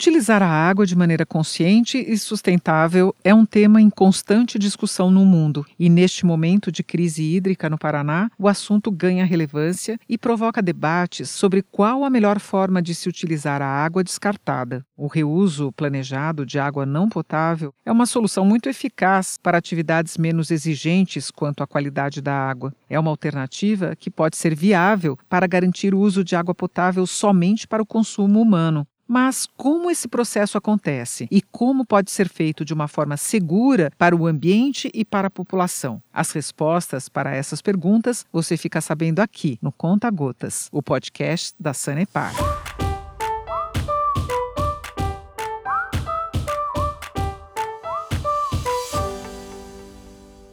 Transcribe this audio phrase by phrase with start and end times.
[0.00, 5.26] Utilizar a água de maneira consciente e sustentável é um tema em constante discussão no
[5.26, 10.62] mundo, e neste momento de crise hídrica no Paraná, o assunto ganha relevância e provoca
[10.62, 14.86] debates sobre qual a melhor forma de se utilizar a água descartada.
[14.96, 20.52] O reuso planejado de água não potável é uma solução muito eficaz para atividades menos
[20.52, 22.72] exigentes quanto à qualidade da água.
[22.88, 27.66] É uma alternativa que pode ser viável para garantir o uso de água potável somente
[27.66, 28.86] para o consumo humano.
[29.08, 34.14] Mas como esse processo acontece e como pode ser feito de uma forma segura para
[34.14, 36.02] o ambiente e para a população?
[36.12, 41.72] As respostas para essas perguntas você fica sabendo aqui no Conta Gotas, o podcast da
[41.72, 42.34] Sanepar.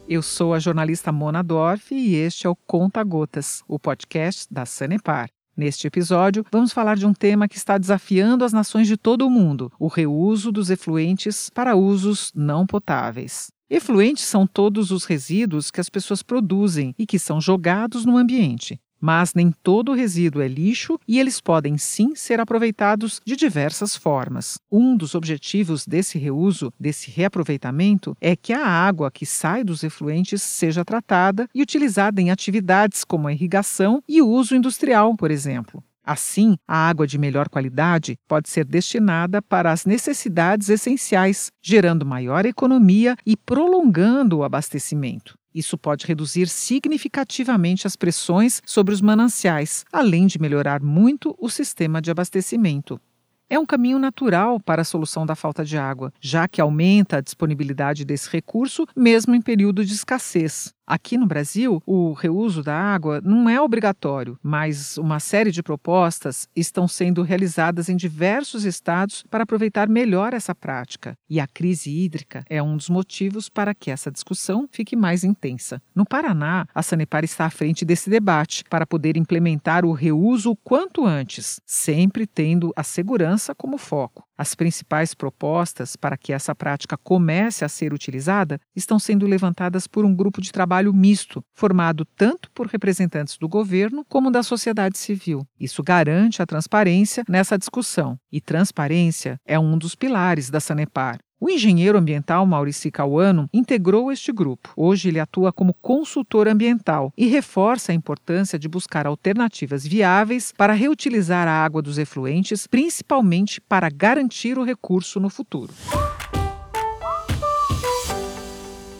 [0.08, 4.64] Eu sou a jornalista Mona Dorf e este é o Conta Gotas, o podcast da
[4.64, 5.28] Sanepar.
[5.56, 9.30] Neste episódio, vamos falar de um tema que está desafiando as nações de todo o
[9.30, 13.46] mundo: o reuso dos efluentes para usos não potáveis.
[13.70, 18.78] Efluentes são todos os resíduos que as pessoas produzem e que são jogados no ambiente.
[19.00, 24.58] Mas nem todo resíduo é lixo e eles podem sim ser aproveitados de diversas formas.
[24.70, 30.42] Um dos objetivos desse reuso, desse reaproveitamento, é que a água que sai dos efluentes
[30.42, 35.82] seja tratada e utilizada em atividades como a irrigação e o uso industrial, por exemplo.
[36.06, 42.46] Assim, a água de melhor qualidade pode ser destinada para as necessidades essenciais, gerando maior
[42.46, 45.36] economia e prolongando o abastecimento.
[45.56, 52.02] Isso pode reduzir significativamente as pressões sobre os mananciais, além de melhorar muito o sistema
[52.02, 53.00] de abastecimento.
[53.48, 57.20] É um caminho natural para a solução da falta de água, já que aumenta a
[57.22, 60.75] disponibilidade desse recurso mesmo em período de escassez.
[60.86, 66.48] Aqui no Brasil, o reuso da água não é obrigatório, mas uma série de propostas
[66.54, 71.18] estão sendo realizadas em diversos estados para aproveitar melhor essa prática.
[71.28, 75.82] E a crise hídrica é um dos motivos para que essa discussão fique mais intensa.
[75.92, 80.56] No Paraná, a Sanepar está à frente desse debate para poder implementar o reuso o
[80.56, 84.25] quanto antes, sempre tendo a segurança como foco.
[84.38, 90.04] As principais propostas para que essa prática comece a ser utilizada estão sendo levantadas por
[90.04, 95.46] um grupo de trabalho misto, formado tanto por representantes do governo como da sociedade civil.
[95.58, 101.18] Isso garante a transparência nessa discussão, e transparência é um dos pilares da Sanepar.
[101.38, 104.72] O engenheiro ambiental Maurici Cauano integrou este grupo.
[104.74, 110.72] Hoje ele atua como consultor ambiental e reforça a importância de buscar alternativas viáveis para
[110.72, 115.74] reutilizar a água dos efluentes, principalmente para garantir o recurso no futuro.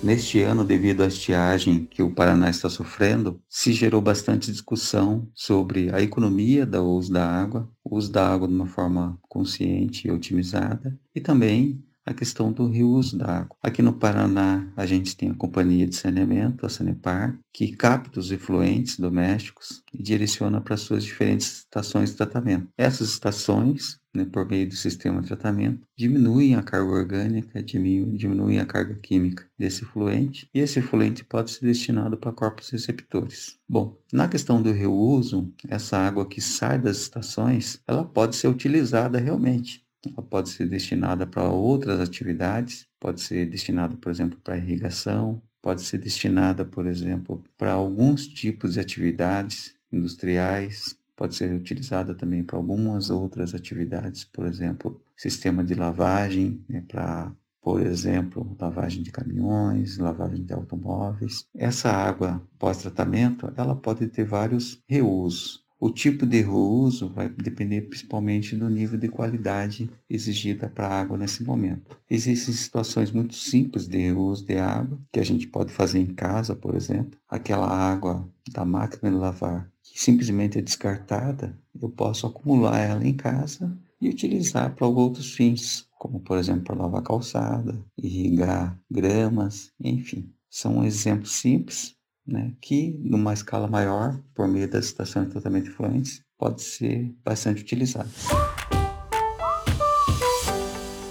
[0.02, 5.88] Neste ano, devido à estiagem que o Paraná está sofrendo, se gerou bastante discussão sobre
[5.90, 10.10] a economia do uso da água, o uso da água de uma forma consciente e
[10.10, 13.56] otimizada, e também a questão do reuso da água.
[13.60, 18.30] Aqui no Paraná, a gente tem a Companhia de Saneamento, a Sanepar, que capta os
[18.30, 22.68] efluentes domésticos e direciona para suas diferentes estações de tratamento.
[22.78, 28.66] Essas estações, né, por meio do sistema de tratamento, diminuem a carga orgânica, diminuem a
[28.66, 33.58] carga química desse efluente, e esse efluente pode ser destinado para corpos receptores.
[33.68, 39.18] Bom, na questão do reuso, essa água que sai das estações, ela pode ser utilizada
[39.18, 45.42] realmente ela pode ser destinada para outras atividades, pode ser destinada, por exemplo, para irrigação,
[45.62, 52.44] pode ser destinada, por exemplo, para alguns tipos de atividades industriais, pode ser utilizada também
[52.44, 59.10] para algumas outras atividades, por exemplo, sistema de lavagem, né, para, por exemplo, lavagem de
[59.10, 61.48] caminhões, lavagem de automóveis.
[61.54, 65.65] Essa água pós-tratamento, ela pode ter vários reusos.
[65.86, 71.16] O tipo de reuso vai depender principalmente do nível de qualidade exigida para a água
[71.16, 71.96] nesse momento.
[72.10, 76.56] Existem situações muito simples de reuso de água que a gente pode fazer em casa,
[76.56, 77.16] por exemplo.
[77.28, 83.14] Aquela água da máquina de lavar que simplesmente é descartada, eu posso acumular ela em
[83.14, 90.28] casa e utilizar para outros fins, como por exemplo para lavar calçada, irrigar gramas, enfim.
[90.50, 91.95] São exemplos simples
[92.26, 97.14] né, que numa escala maior, por meio das estações de tratamento de efluentes, pode ser
[97.24, 98.10] bastante utilizado.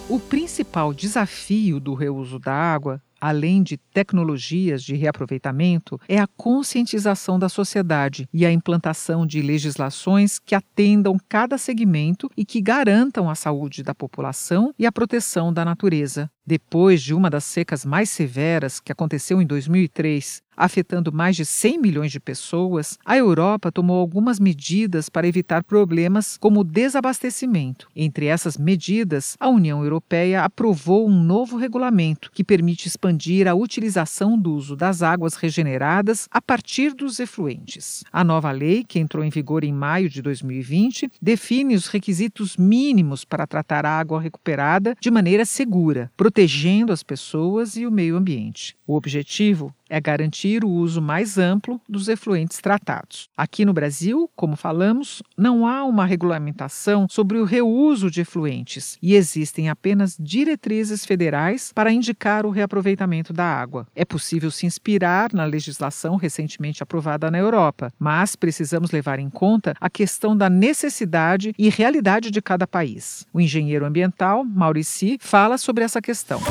[0.09, 7.39] O principal desafio do reuso da água além de tecnologias de reaproveitamento, é a conscientização
[7.39, 13.33] da sociedade e a implantação de legislações que atendam cada segmento e que garantam a
[13.33, 16.29] saúde da população e a proteção da natureza.
[16.45, 21.79] Depois de uma das secas mais severas, que aconteceu em 2003, afetando mais de 100
[21.79, 27.87] milhões de pessoas, a Europa tomou algumas medidas para evitar problemas como o desabastecimento.
[27.95, 34.37] Entre essas medidas, a União Europeia aprovou um novo regulamento que permite expandir a utilização
[34.37, 38.03] do uso das águas regeneradas a partir dos efluentes.
[38.11, 43.25] A nova lei, que entrou em vigor em maio de 2020, define os requisitos mínimos
[43.25, 48.75] para tratar a água recuperada de maneira segura, protegendo as pessoas e o meio ambiente.
[48.87, 53.29] O objetivo é garantir o uso mais amplo dos efluentes tratados.
[53.35, 59.15] Aqui no Brasil, como falamos, não há uma regulamentação sobre o reuso de efluentes e
[59.15, 63.87] existem apenas diretrizes federais para indicar o reaproveitamento da água.
[63.95, 69.73] É possível se inspirar na legislação recentemente aprovada na Europa, mas precisamos levar em conta
[69.79, 73.25] a questão da necessidade e realidade de cada país.
[73.33, 76.41] O engenheiro ambiental, Maurici, fala sobre essa questão.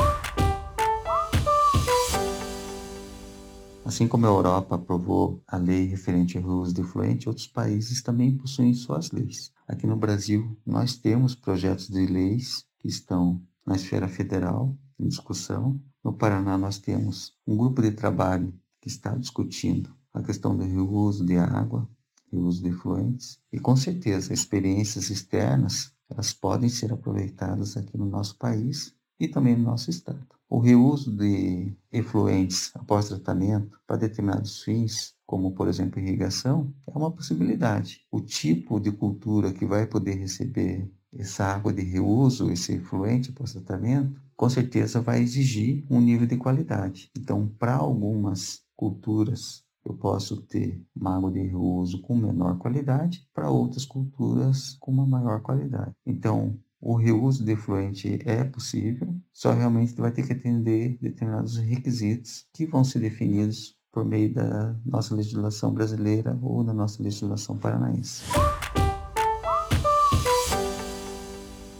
[3.85, 8.35] Assim como a Europa aprovou a lei referente ao reuso de efluente, outros países também
[8.35, 9.53] possuem suas leis.
[9.67, 15.79] Aqui no Brasil, nós temos projetos de leis que estão na esfera federal em discussão.
[16.03, 18.51] No Paraná, nós temos um grupo de trabalho
[18.81, 21.87] que está discutindo a questão do reuso de água,
[22.31, 28.35] reuso de efluentes, e com certeza experiências externas elas podem ser aproveitadas aqui no nosso
[28.37, 30.25] país e também no nosso estado.
[30.49, 37.11] O reuso de efluentes após tratamento para determinados fins, como por exemplo irrigação, é uma
[37.11, 38.01] possibilidade.
[38.11, 43.53] O tipo de cultura que vai poder receber essa água de reuso, esse efluente após
[43.53, 47.09] tratamento, com certeza vai exigir um nível de qualidade.
[47.17, 53.49] Então, para algumas culturas, eu posso ter uma água de reuso com menor qualidade, para
[53.49, 55.93] outras culturas com uma maior qualidade.
[56.05, 62.45] Então, o reuso de efluente é possível, só realmente vai ter que atender determinados requisitos
[62.53, 68.21] que vão ser definidos por meio da nossa legislação brasileira ou da nossa legislação paranaense.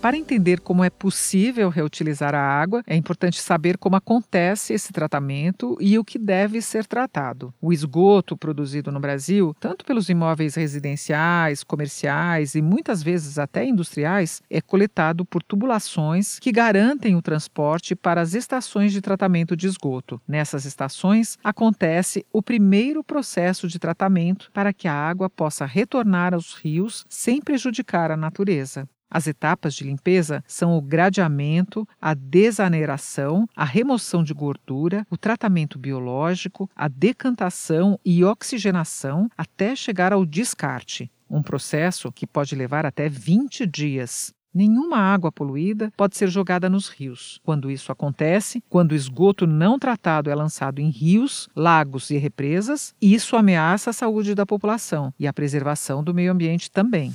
[0.06, 5.76] Para entender como é possível reutilizar a água, é importante saber como acontece esse tratamento
[5.82, 7.52] e o que deve ser tratado.
[7.60, 14.44] O esgoto produzido no Brasil, tanto pelos imóveis residenciais, comerciais e muitas vezes até industriais,
[14.48, 20.22] é coletado por tubulações que garantem o transporte para as estações de tratamento de esgoto.
[20.28, 26.54] Nessas estações acontece o primeiro processo de tratamento para que a água possa retornar aos
[26.54, 28.88] rios sem prejudicar a natureza.
[29.16, 35.80] As etapas de limpeza são o gradeamento, a desaneiração, a remoção de gordura, o tratamento
[35.80, 43.08] biológico, a decantação e oxigenação até chegar ao descarte, um processo que pode levar até
[43.08, 44.34] 20 dias.
[44.54, 47.40] Nenhuma água poluída pode ser jogada nos rios.
[47.42, 52.94] Quando isso acontece, quando o esgoto não tratado é lançado em rios, lagos e represas,
[53.02, 57.14] isso ameaça a saúde da população e a preservação do meio ambiente também.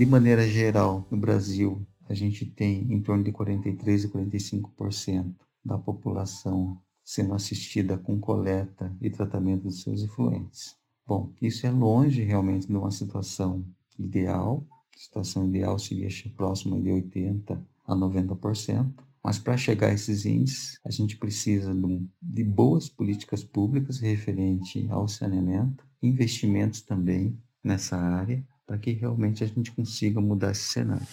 [0.00, 5.76] De maneira geral, no Brasil, a gente tem em torno de 43 e 45% da
[5.76, 10.74] população sendo assistida com coleta e tratamento dos seus efluentes.
[11.06, 13.62] Bom, isso é longe realmente de uma situação
[13.98, 14.64] ideal.
[14.96, 18.90] A situação ideal seria próxima de 80 a 90%.
[19.22, 21.76] Mas para chegar a esses índices, a gente precisa
[22.22, 29.48] de boas políticas públicas referente ao saneamento, investimentos também nessa área para que realmente a
[29.48, 31.04] gente consiga mudar esse cenário.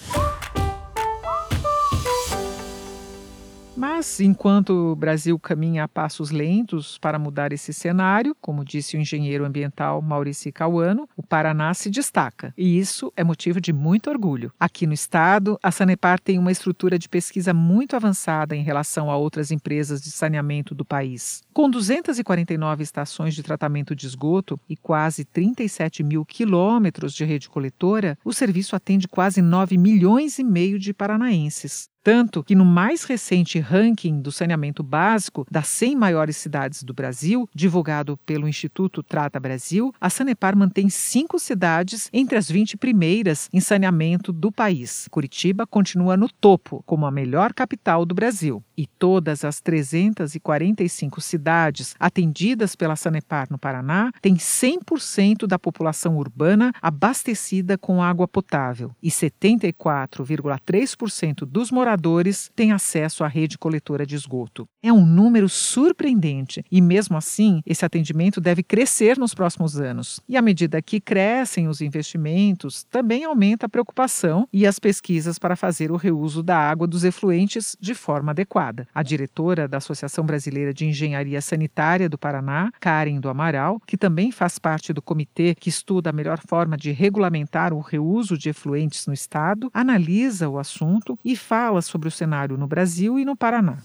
[3.77, 8.99] Mas, enquanto o Brasil caminha a passos lentos para mudar esse cenário, como disse o
[8.99, 12.51] engenheiro ambiental Maurício Cauano, o Paraná se destaca.
[12.57, 14.51] E isso é motivo de muito orgulho.
[14.59, 19.15] Aqui no estado, a Sanepar tem uma estrutura de pesquisa muito avançada em relação a
[19.15, 21.43] outras empresas de saneamento do país.
[21.53, 28.17] Com 249 estações de tratamento de esgoto e quase 37 mil quilômetros de rede coletora,
[28.25, 31.89] o serviço atende quase 9 milhões e meio de paranaenses.
[32.07, 37.49] Tanto que no mais recente ranking do saneamento básico das 100 maiores cidades do Brasil,
[37.53, 43.59] divulgado pelo Instituto Trata Brasil, a Sanepar mantém cinco cidades entre as 20 primeiras em
[43.59, 45.09] saneamento do país.
[45.11, 48.63] Curitiba continua no topo, como a melhor capital do Brasil.
[48.77, 56.71] E todas as 345 cidades atendidas pela Sanepar no Paraná têm 100% da população urbana
[56.81, 64.15] abastecida com água potável e 74,3% dos moradores moradores têm acesso à rede coletora de
[64.15, 64.67] esgoto.
[64.83, 70.19] É um número surpreendente e, mesmo assim, esse atendimento deve crescer nos próximos anos.
[70.29, 75.55] E à medida que crescem os investimentos, também aumenta a preocupação e as pesquisas para
[75.55, 78.87] fazer o reuso da água dos efluentes de forma adequada.
[78.93, 84.31] A diretora da Associação Brasileira de Engenharia Sanitária do Paraná, Karen do Amaral, que também
[84.31, 89.07] faz parte do comitê que estuda a melhor forma de regulamentar o reuso de efluentes
[89.07, 93.77] no estado, analisa o assunto e fala sobre o cenário no Brasil e no Paraná.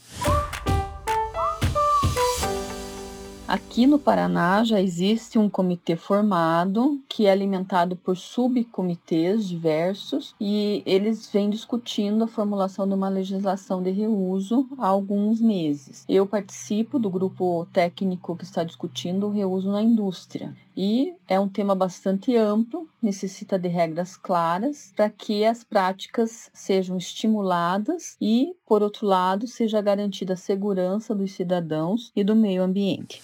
[3.52, 10.82] Aqui no Paraná já existe um comitê formado que é alimentado por subcomitês diversos e
[10.86, 16.06] eles vêm discutindo a formulação de uma legislação de reuso há alguns meses.
[16.08, 20.56] Eu participo do grupo técnico que está discutindo o reuso na indústria.
[20.76, 26.96] E é um tema bastante amplo, necessita de regras claras para que as práticas sejam
[26.96, 33.22] estimuladas e, por outro lado, seja garantida a segurança dos cidadãos e do meio ambiente.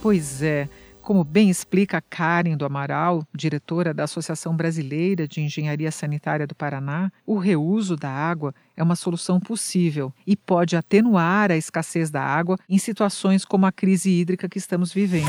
[0.00, 0.68] Pois é.
[1.04, 7.12] Como bem explica Karen do Amaral, diretora da Associação Brasileira de Engenharia Sanitária do Paraná,
[7.26, 12.58] o reuso da água é uma solução possível e pode atenuar a escassez da água
[12.66, 15.28] em situações como a crise hídrica que estamos vivendo.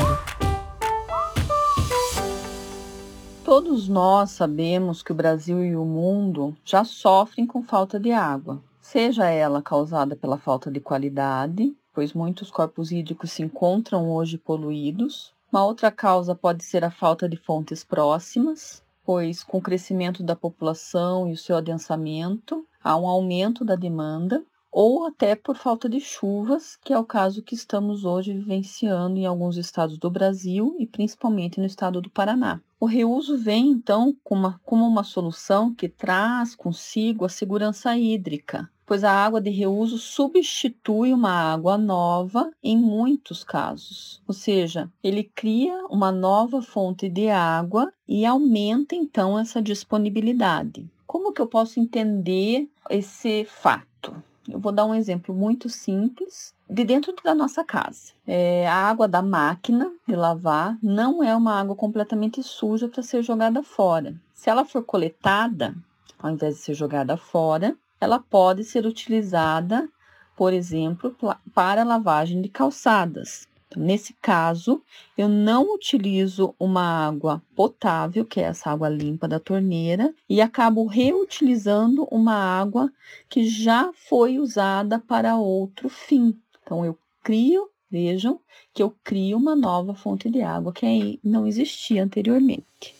[3.44, 8.62] Todos nós sabemos que o Brasil e o mundo já sofrem com falta de água,
[8.80, 15.35] seja ela causada pela falta de qualidade, pois muitos corpos hídricos se encontram hoje poluídos,
[15.56, 20.36] uma outra causa pode ser a falta de fontes próximas, pois com o crescimento da
[20.36, 25.98] população e o seu adensamento, há um aumento da demanda, ou até por falta de
[25.98, 30.86] chuvas, que é o caso que estamos hoje vivenciando em alguns estados do Brasil e
[30.86, 32.60] principalmente no estado do Paraná.
[32.78, 38.70] O reuso vem, então, como uma, como uma solução que traz consigo a segurança hídrica,
[38.86, 44.22] pois a água de reuso substitui uma água nova em muitos casos.
[44.26, 50.86] Ou seja, ele cria uma nova fonte de água e aumenta então essa disponibilidade.
[51.06, 54.14] Como que eu posso entender esse fato?
[54.48, 58.12] Eu vou dar um exemplo muito simples de dentro da nossa casa.
[58.26, 63.22] É, a água da máquina de lavar não é uma água completamente suja para ser
[63.22, 64.14] jogada fora.
[64.32, 65.74] Se ela for coletada,
[66.18, 69.88] ao invés de ser jogada fora, ela pode ser utilizada,
[70.36, 71.16] por exemplo,
[71.54, 73.48] para lavagem de calçadas.
[73.68, 74.82] Então, nesse caso,
[75.18, 80.86] eu não utilizo uma água potável, que é essa água limpa da torneira, e acabo
[80.86, 82.92] reutilizando uma água
[83.28, 86.38] que já foi usada para outro fim.
[86.62, 88.40] Então, eu crio, vejam
[88.72, 92.94] que eu crio uma nova fonte de água que não existia anteriormente.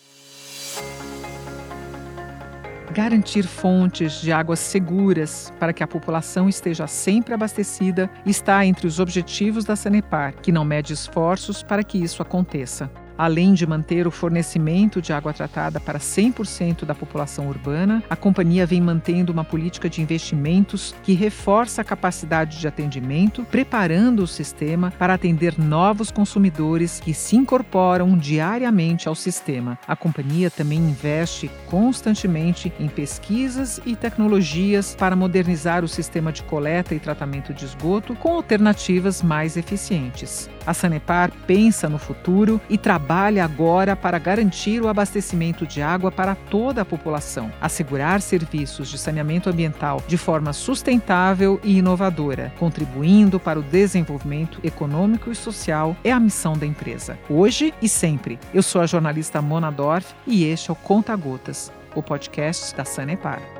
[2.97, 8.99] Garantir fontes de águas seguras para que a população esteja sempre abastecida está entre os
[8.99, 12.91] objetivos da Sanepar, que não mede esforços para que isso aconteça.
[13.19, 18.67] Além de manter o fornecimento de água tratada para 100% da população urbana, a companhia
[18.67, 24.93] vem mantendo uma política de investimentos que reforça a capacidade de atendimento, preparando o sistema
[24.99, 29.79] para atender novos consumidores que se incorporam diariamente ao sistema.
[29.87, 36.95] A companhia também investe constantemente em pesquisas e tecnologias para modernizar o sistema de coleta
[36.95, 40.51] e tratamento de esgoto com alternativas mais eficientes.
[40.67, 46.35] A Sanepar pensa no futuro e trabalha agora para garantir o abastecimento de água para
[46.35, 53.61] toda a população, assegurar serviços de saneamento ambiental de forma sustentável e inovadora, contribuindo para
[53.61, 57.17] o desenvolvimento econômico e social é a missão da empresa.
[57.31, 58.41] Hoje e sempre.
[58.53, 62.85] Eu sou a jornalista Mona Dorf e este é o Conta Gotas, o podcast da
[62.85, 63.56] Sanepar.